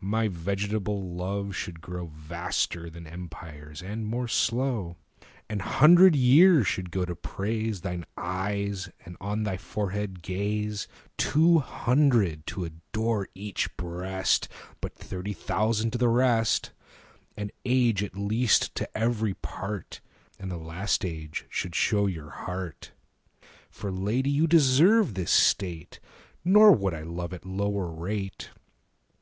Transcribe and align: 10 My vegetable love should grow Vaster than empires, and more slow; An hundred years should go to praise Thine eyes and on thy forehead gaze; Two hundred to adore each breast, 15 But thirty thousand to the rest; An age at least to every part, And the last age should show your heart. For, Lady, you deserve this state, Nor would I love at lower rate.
10 0.00 0.08
My 0.08 0.28
vegetable 0.28 1.14
love 1.14 1.54
should 1.54 1.82
grow 1.82 2.06
Vaster 2.06 2.88
than 2.88 3.06
empires, 3.06 3.82
and 3.82 4.06
more 4.06 4.26
slow; 4.28 4.96
An 5.46 5.58
hundred 5.58 6.16
years 6.16 6.66
should 6.66 6.90
go 6.90 7.04
to 7.04 7.14
praise 7.14 7.82
Thine 7.82 8.06
eyes 8.16 8.88
and 9.04 9.14
on 9.20 9.42
thy 9.42 9.58
forehead 9.58 10.22
gaze; 10.22 10.88
Two 11.18 11.58
hundred 11.58 12.46
to 12.46 12.64
adore 12.64 13.28
each 13.34 13.76
breast, 13.76 14.46
15 14.48 14.74
But 14.80 14.94
thirty 14.94 15.34
thousand 15.34 15.90
to 15.90 15.98
the 15.98 16.08
rest; 16.08 16.72
An 17.36 17.50
age 17.66 18.02
at 18.02 18.16
least 18.16 18.74
to 18.76 18.96
every 18.98 19.34
part, 19.34 20.00
And 20.38 20.50
the 20.50 20.56
last 20.56 21.04
age 21.04 21.44
should 21.50 21.74
show 21.74 22.06
your 22.06 22.30
heart. 22.30 22.92
For, 23.68 23.92
Lady, 23.92 24.30
you 24.30 24.46
deserve 24.46 25.12
this 25.12 25.30
state, 25.30 26.00
Nor 26.42 26.72
would 26.72 26.94
I 26.94 27.02
love 27.02 27.34
at 27.34 27.44
lower 27.44 27.92
rate. 27.92 28.48